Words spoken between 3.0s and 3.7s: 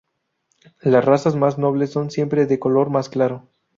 claro.